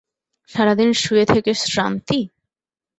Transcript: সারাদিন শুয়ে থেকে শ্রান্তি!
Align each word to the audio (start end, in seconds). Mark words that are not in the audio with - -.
সারাদিন 0.51 0.89
শুয়ে 1.01 1.25
থেকে 1.25 1.51
শ্রান্তি! 1.63 2.19